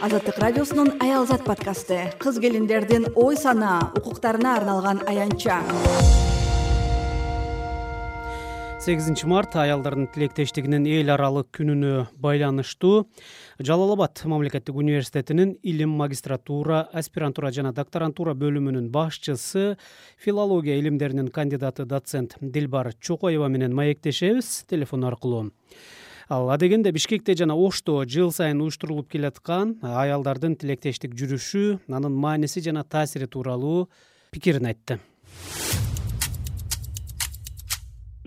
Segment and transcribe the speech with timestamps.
[0.00, 2.12] азаттык радиосунун аялзат подкасты.
[2.22, 5.58] Кыз келиндердин ой санаа укуктарына арналган аянтча
[8.78, 13.08] сегизинчи март аялдардын тилектештигинин эл аралык күнүнө байланыштуу.
[13.58, 19.76] Жалал абад мамлекеттик университетинин илим магистратура аспирантура жана докторантура бөлүмүнүн башчысы
[20.16, 25.50] филология илимдеринин кандидаты доцент дилбар чокоева менен маектешебиз телефон аркылуу
[26.28, 32.84] ал адегенде бишкекте жана ошто жыл сайын уюштурулуп келаткан аялдардын тилектештик жүрүшү анын мааниси жана
[32.84, 33.88] таасири тууралуу
[34.32, 34.98] пикирин айтты.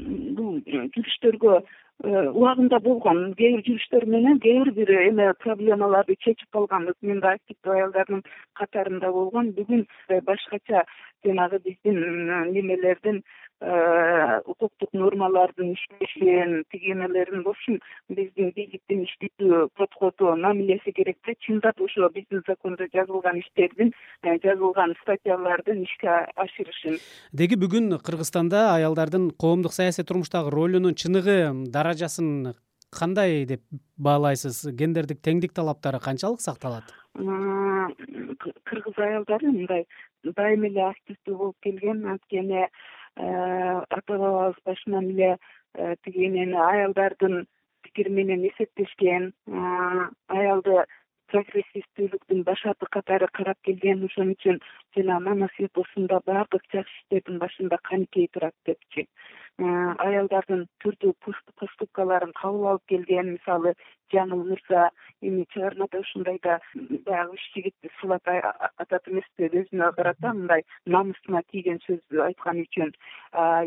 [0.02, 1.60] Бул жүрүштөргө
[2.04, 7.20] э, убагында болгон кээ бир жүрүштөр менен кээ бир бир эме проблемаларды чечип калганбыз мен
[7.20, 8.26] да активдүү аялдардын
[8.60, 9.88] катарында болгом бүгүн
[10.28, 10.86] башкача
[11.26, 13.22] жанагы биздин немелердин
[13.62, 17.80] э, укуктук нормалардын иштешин тиги эмелерин в общем
[18.10, 21.36] биздин бийликтин иштетүү подходу мамилеси керек да.
[21.46, 23.94] Чындап ошо биздин закондо жазылган иштердин
[24.24, 26.98] э, жазылган статьялардын ишке ашырышын.
[27.32, 31.54] Деги бүгүн кыргызстанда аялдардын коомдук саясий турмуштагы ролунун чыныгы
[31.92, 32.56] даражасын
[32.92, 33.62] кандай деп
[33.98, 34.72] баалайсыз?
[34.76, 36.88] Гендердик теңдик талаптары канчалык сакталат?
[37.16, 39.86] Кыргыз аялдары мындай
[40.24, 42.06] дайыма эле активдүү болуп келген.
[42.14, 42.70] Анткени э,
[43.18, 45.36] ата бабабыз башынан эле
[45.76, 47.46] э, тиги эмени аялдардын
[47.84, 50.86] пикири менен эсептешкен аялды
[51.32, 54.60] прогрессивдүүлүктүн башаты катары карап келген ошон үчүн
[54.96, 59.08] жанагы намаз эпосунда баардык жакшы иштердин башында каникей турат депчи
[59.60, 61.14] аялдардын түрдүү
[61.60, 63.74] поступкаларын кабыл алып келген мисалы
[64.14, 64.90] жаңыл мырза
[65.22, 66.60] эми чыгармада ушундай да
[67.06, 72.92] баягы үч жигитти сулап атат эмеспи өзүнө карата мындай намысына тийген сөздү айткан үчүн.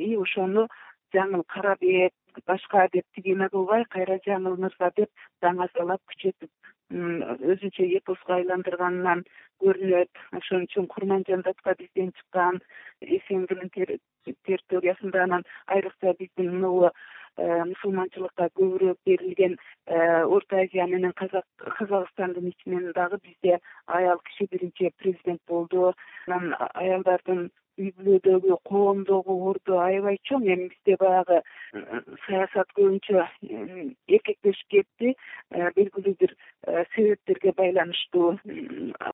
[0.00, 0.68] И ошону
[1.14, 2.12] жаңыл карабек
[2.46, 5.10] башка деп тиги эме кылбай кайра жаңыл мырза деп
[5.42, 6.50] даңазалап күчөтүп
[6.92, 9.24] өзүнчө эпоско айландырганынан
[9.62, 12.60] көрүнөт ошон үчүн курманжан датка бизден чыккан
[13.00, 13.70] снгийн
[14.44, 22.92] территориясында анан айрыкча биздин могу э, мусулманчылыкка көбүрөөк берилген э, орто азия менен казакстандын ичинен
[22.92, 25.94] дагы бизде аял киши биринчи президент болду.
[26.26, 31.40] Анан аялдардын үй бүлөдөгү коомдогу орду аябай чоң эми бизде баягы
[32.26, 33.24] саясат көбүнчө
[34.16, 38.28] эркектешип кетти э, белгилүү бир э, себептерге байланыштуу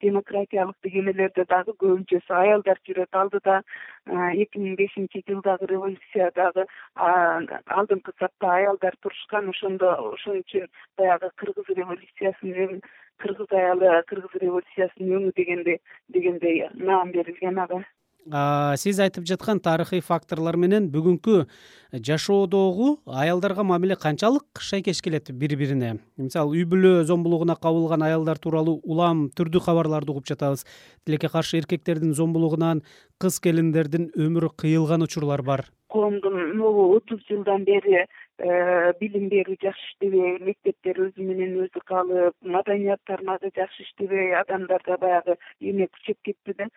[0.05, 6.67] демократиялык тигимелерде дагы көбүнчөсү аялдар жүрөт алдыда э, эки миң бешинчи жылдагы революция дагы
[6.97, 10.69] алдыңкы сапта аялдар турушкан ошондо ошон үчүн
[11.01, 12.83] баягы кыргыз революциясынын
[13.25, 15.81] кыргыз аялы кыргыз революциясынын өңү дегендей
[16.13, 17.81] дегендей наам берилген ага
[18.29, 21.47] сиз айтып жаткан тарыхый факторлор менен бүгүнкү
[21.93, 28.81] жашоодогу аялдарга мамиле канчалык шайкеш келет бири бирине мисалы үй бүлө зомбулугуна кабылган аялдар тууралуу
[28.85, 30.67] улам түрдүү кабарларды угуп жатабыз.
[31.07, 32.83] Тилекке каршы эркектердин зомбулугунан
[33.19, 38.05] кыз келиндердин өмүрү кыйылган учурлар бар коомдун могу отуз жылдан бери
[38.41, 44.97] Э, билим берүү жакшы иштебей мектептер өзү менен өзү калып маданият тармагы жакшы иштебей адамдарда
[45.03, 46.69] баягы эме күчөп кетти да.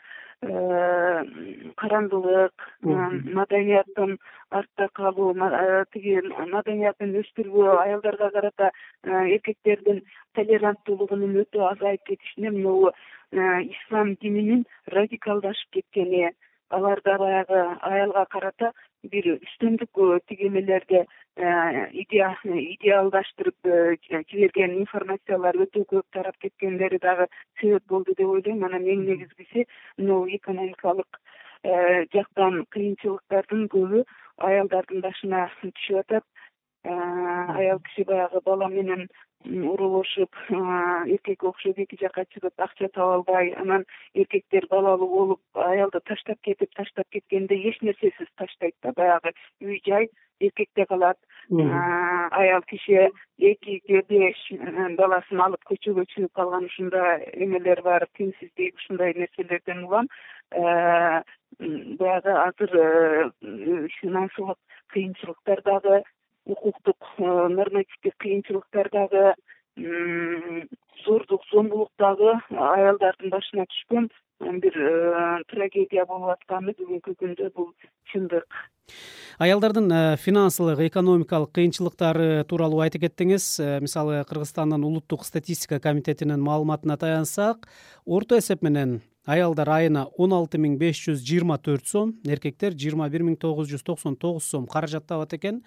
[0.44, 1.24] Э,
[1.80, 4.18] карандылык маданияттын
[4.60, 6.20] артта калуу э, тиги
[6.52, 8.72] маданиятын өстүрбөө аялдарга карата
[9.08, 10.04] эркектердин
[10.36, 12.92] толеранттуулугунун өтө азайып кетишине могу
[13.32, 14.66] ислам дининин
[14.98, 16.34] радикалдашып кеткени
[16.70, 18.74] аларда баягы аялга карата
[19.12, 21.06] бир үстөмдүк тиги эмелерди э,
[22.04, 23.98] идеалдаштырып э,
[24.32, 27.28] жиберген информациялар өтө көп тарап кеткендери дагы
[27.60, 28.64] себеп болду деп ойлойм.
[28.64, 31.20] Анан эң негизгиси могу экономикалык
[31.64, 34.06] э, жактан кыйынчылыктардын көбү
[34.38, 36.24] аялдардын башына түшүп атат
[36.84, 39.08] аял киши баягы бала менен
[39.46, 46.40] урулушуп эркекке окшоп эки жака чыгып акча таба албай анан эркектер балалуу болуп аялды таштап
[46.42, 51.18] кетип таштап кеткенде эч нерсесиз таштайт да баягы үй жай эркекте калат.
[51.52, 54.40] Аял киши экиге беш
[54.98, 60.08] баласын алып көчөгө чыгып калган ушундай эмелер бар теңсиздик ушундай нерселерден улам.
[60.50, 64.58] Баягы азыр э, финансылык
[64.94, 66.04] кыйынчылыктар дагы
[66.46, 69.34] укуктук э, нормативдик кыйынчылыктар дагы
[71.06, 74.10] зордук зомбулук дагы аялдардын башына түшкөн
[74.62, 77.72] бир э, трагедия болуп атканы бүгүнкү күндө бул
[78.12, 78.46] чындык.
[79.40, 83.48] Аялдардын э, финансылык экономикалык кыйынчылыктары тууралуу айтып кеттиңиз.
[83.82, 87.68] Мисалы кыргызстандын улуттук статистика комитетинин маалыматына таянсак
[88.06, 93.08] орто эсеп менен аялдар айына он алты миң беш жүз жыйырма төрт сом эркектер жыйырма
[93.10, 95.62] бир миң тогуз жүз токсон тогуз сом каражат табат экен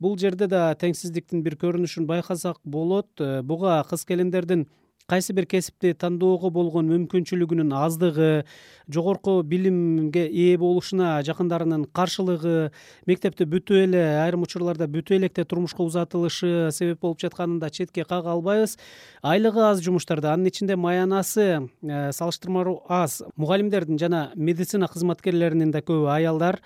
[0.00, 3.08] бул жерде да теңсиздиктин бир көрүнүшүн байкасак болот.
[3.20, 4.66] Э, буга кыз келиндердин
[5.06, 8.44] кайсы бир кесипти тандоого болгон мүмкүнчүлүгүнүн аздыгы
[8.90, 12.72] жогорку билимге ээ болушуна жакындарынын каршылыгы
[13.06, 18.32] мектепти бүтүп эле айрым учурларда бүтүп электе турмушка узатылышы себеп болуп жатканын да четке кага
[18.34, 18.74] албайбыз.
[19.22, 21.46] Айлыгы аз жумуштарда анын ичинде маянасы
[21.82, 23.22] э, салыштырмалуу аз.
[23.36, 26.58] Мугалимдердин жана медицина кызматкерлеринин да көбү аялдар.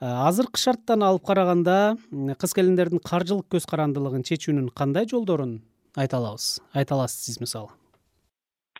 [0.00, 5.62] Э, азыркы шарттан алып караганда кыз келиндердин каржылык көз карандылыгын чечүүнүн кандай жолдорун
[5.96, 6.60] айта алабыз?
[6.76, 7.72] Айта аласыз сиз мисалы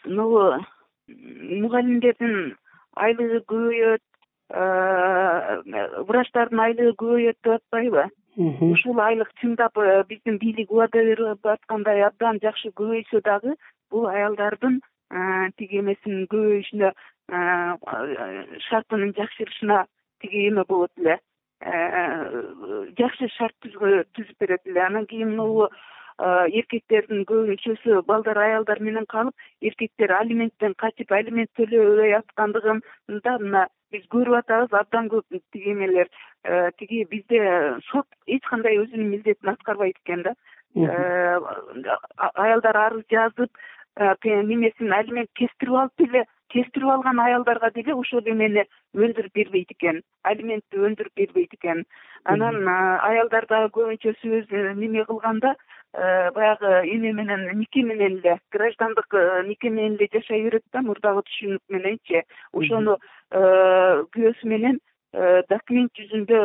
[0.07, 0.43] могу
[1.09, 2.57] мугалимдердин
[2.97, 4.05] айлыгы көбөйөт
[6.11, 8.07] врачтардын айлыгы көбөйөт деп атпайбы.
[8.37, 13.55] Ушул айлык чындап э, биздин бийлик убада берип аткандай абдан жакшы көбөйсө дагы
[13.91, 14.81] бул аялдардын
[15.57, 16.93] тиги эмесинин көбөйүшүнө
[18.69, 19.87] шартынын жакшырышына
[20.21, 21.19] тиги эме болот эле.
[22.99, 24.81] Жакшы шарт түзүп берет эле.
[24.85, 25.69] Анан кийин могу
[26.19, 32.81] эркектердин көбүнчөсү балдар аялдар менен калып эркектер алименттен качып алимент төлөбөй аткандыгын
[33.25, 36.09] да мына биз көрүп атабыз абдан көп тиги эмелер
[36.45, 37.41] э, тиги бизде
[37.91, 40.35] сот эч кандай өзүнүн милдетин аткарбайт экен да.
[40.77, 41.39] Э,
[42.35, 43.51] аялдар арыз жазып
[43.97, 50.03] э, немесин алимент кестирип алып деле кестирип алган аялдарга деле ошол эмени өндүрүп бербейт экен
[50.25, 51.85] алиментти өндүрүп бербейт экен.
[52.25, 55.57] Анан аялдар дагы көбүнчөсү өзү неме кылганда э,
[55.93, 61.23] баягы эме менен нике менен эле граждандык э, нике менен эле жашай берет да мурдагы
[61.29, 62.23] түшүнүк мененчи
[62.53, 62.99] ошону
[63.31, 63.41] э,
[64.13, 64.81] күйөөсү менен
[65.49, 66.39] документ жүзүндө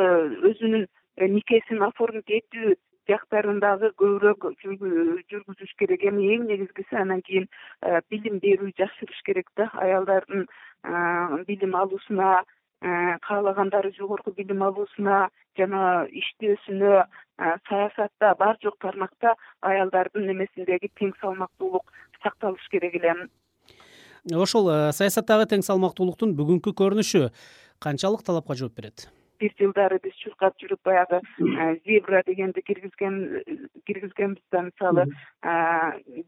[0.51, 0.87] өзүнүн
[1.35, 2.77] никесин оформить этүү
[3.09, 6.03] жактарын дагы көбүрөөк жүргүзүш керек.
[6.07, 7.47] Эми эң негизгиси анан кийин
[7.81, 12.45] э, билим берүү жакшырыш керек да аялдардын э, билим алуусуна э,
[12.81, 17.05] каалагандары жогорку билим алуусуна жана иштөөсүнө
[17.69, 21.93] саясатта бар жок тармакта аялдардын эмесиндеги тең салмактуулук
[22.23, 23.15] сакталыш керек эле
[24.45, 27.27] ошол саясаттагы тең салмактуулуктун бүгүнкү көрүнүшү
[27.81, 29.09] канчалык талапка жооп берет
[29.41, 31.21] бир жылдары биз чуркап жүрүп баягы
[31.85, 33.17] зебра дегенди киргизген
[33.87, 35.07] киргизгенбиз да мисалы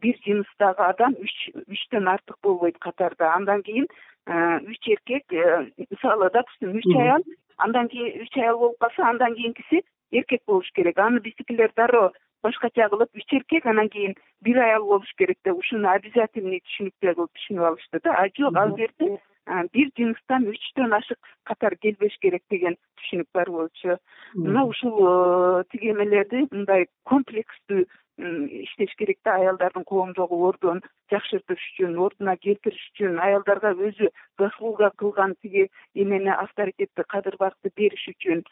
[0.02, 3.34] бир жыныстагы адам үч үчтөн артык болбойт катарда.
[3.34, 3.86] Андан кийин
[4.26, 7.22] үч эркек э, мисалы допустим үч аял
[7.58, 10.98] андан кийин үч аял болуп калса андан кийинкиси эркек болуш керек.
[10.98, 12.12] Аны биздикилер дароо
[12.42, 17.32] башкача кылып үч эркек анан кийин бир аял болуш керек деп ушуну обязательный түшүнүкчө кылып
[17.38, 18.16] түшүнүп алышты да.
[18.16, 23.98] А жок ал жерде бир жыныстан үчтөн ашык катар келбеш керек деген түшүнүк бар болчу.
[24.34, 27.84] Мына ушул э, тиги эмелерди мындай комплекстүү
[28.18, 30.80] иштеш керек да аялдардын коомдогу ордун
[31.10, 38.06] жакшыртыш үчүн ордуна келтириш үчүн аялдарга өзү заслуга кылган тиги эмени авторитетти кадыр баркты бериш
[38.14, 38.44] үчүн.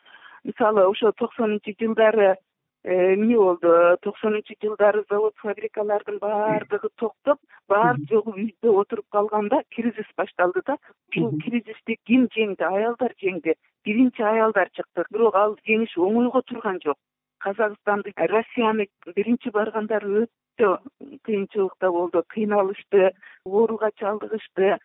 [0.44, 2.34] Мисалы ошо токсонунчу жылдары
[2.84, 3.96] эмне болду?
[4.02, 7.38] Токсонунчу жылдары завод фабрикалардын баардыгы токтоп
[7.69, 10.76] баары жогу үйдө отуруп калганда кризис башталды да.
[11.11, 12.62] Ушул кризисти ким жеңди?
[12.67, 13.55] Аялдар жеңди.
[13.84, 15.05] Биринчи аялдар чыкты.
[15.11, 16.99] Бирок ал жеңиш оңойго турган жок.
[17.38, 20.78] Казакстанды россияны биринчи баргандары өтө
[21.25, 23.12] кыйынчылыкта болду кыйналышты
[23.44, 24.76] ооруга чалдыгышты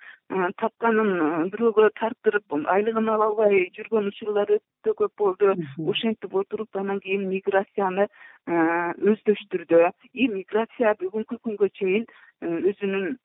[0.59, 5.55] тапканын бирөөгө тарттырып айлыгын ала албай жүргөн учурлар өтө көп болду.
[5.87, 8.07] Ошентип отуруп анан кийин миграцияны
[8.47, 9.91] өздөштүрдү.
[10.13, 12.07] И миграция бүгүнкү күнгө чейин
[12.41, 13.15] өзүнүн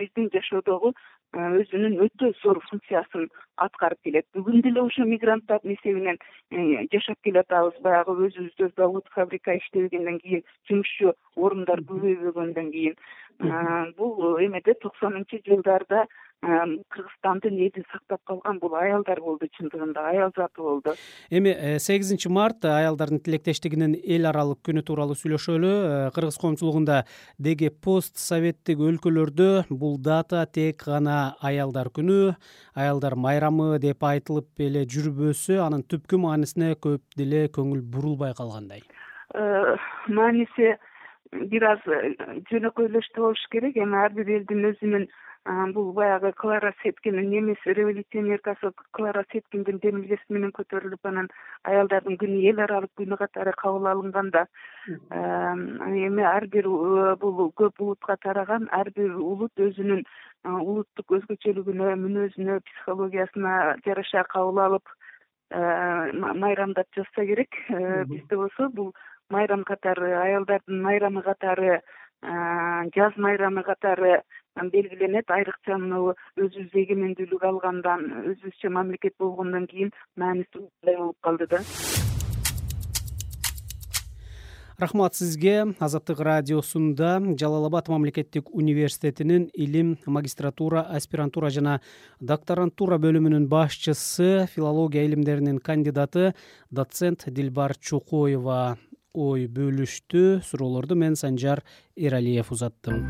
[0.00, 0.92] биздин жашоодогу
[1.30, 3.28] өзүнүн өтө зор функциясын
[3.62, 4.26] аткарып келет.
[4.34, 6.18] Бүгүн деле ошо мигранттардын эсебинен
[6.92, 12.98] жашап келатабыз баягы өзүбүздө завод фабрика иштебегенден кийин жумушчу орундар көбөйбөгөндөн кийин.
[13.96, 16.06] Бул эмеде токсонунчу жылдарда
[16.42, 20.94] кыргызстандын элин сактап калган бул аялдар болду чындыгында аял заты болду.
[21.30, 25.72] Эми э, сегизинчи март аялдардын тилектештигинин эл аралык күнү тууралуу сүйлөшөлү.
[26.08, 27.04] Э, кыргыз коомчулугунда
[27.38, 32.34] деги пост советтик өлкөлөрдө бул дата тек гана аялдар күнү
[32.74, 38.80] аялдар майрамы деп айтылып эле жүрбөсө анын түпкү маанисине көп деле көңүл бурулбай калгандай.
[39.34, 39.76] Э,
[40.08, 40.78] мааниси
[41.52, 41.84] бир аз
[42.48, 43.76] жөнөкөй эле болуш керек.
[43.76, 45.10] Эми ар бир элдин өзүнүн
[45.46, 51.28] бул баягы клара сеткиндин немеси революционеркасы клара сеткиндин демилгеси менен көтөрүлүп анан
[51.64, 54.46] аялдардын күнү эл аралык күнү катары кабыл алынганда
[54.86, 60.04] эми ар бир э, бул көп улутка тараган ар бир улут өзүнүн
[60.44, 64.84] улуттук өзгөчөлүгүнө мүнөзүнө психологиясына жараша кабыл алып
[65.50, 67.56] э, майрамдап жатса керек.
[67.70, 68.92] Э, бизде болсо бул
[69.30, 71.80] майрам катары аялдардын майрамы катары
[72.94, 74.20] жаз майрамы катары
[74.56, 81.62] белгиленет айрыкча мына өзүбүз эгемендүүлүк алгандан өзүбүзчө мамлекет болгондон кийин маанисиай болуп калды да.
[84.80, 85.74] Рахмат сизге.
[85.78, 91.80] Азаттык радиосунда жалал абад мамлекеттик университетинин илим магистратура аспирантура жана
[92.18, 96.32] докторантура бөлүмүнүн башчысы филология илимдеринин кандидаты
[96.70, 98.78] доцент дилбар чокоева
[99.12, 100.40] ой бөлүштү.
[100.42, 101.62] Суроолорду мен санжар
[101.94, 103.04] эралиев узаттым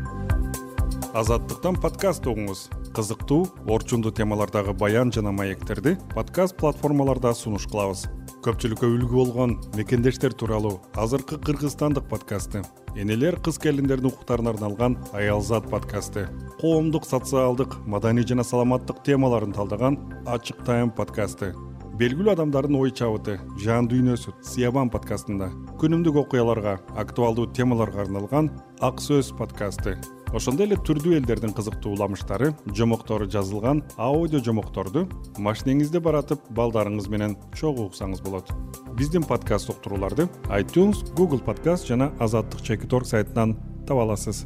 [1.11, 8.05] азаттыктан подкаст угуңуз кызыктуу орчундуу темалардагы баян жана маектерди подкаст платформаларда сунуш кылабыз.
[8.45, 12.61] Көпчүлүккө үлгү болгон мекендештер тууралуу азыркы кыргызстандык подкасты
[12.95, 16.29] энелер кыз келиндердин укуктарына арналган аялзат подкасты
[16.61, 21.51] коомдук социалдык маданий жана саламаттык темаларын талдаган ачык тайм подкасты
[21.99, 25.51] белгилүү адамдардын ой чабыты жан дүйнөсү сиябан подкастында
[25.83, 28.49] күнүмдүк окуяларга актуалдуу темаларга арналган
[28.79, 29.99] ак сөз подкасты
[30.35, 35.03] ошондой эле түрдүү элдердин кызыктуу уламыштары жомоктору жазылган аудио жомокторду
[35.37, 38.51] машинеңизде баратып балдарыңыз менен чогуу уксаңыз болот.
[38.97, 43.57] Биздин подкаст уктурууларды айтюнс гугл подкаст жана азаттык чекит орг сайтынан
[43.87, 44.45] таба аласыз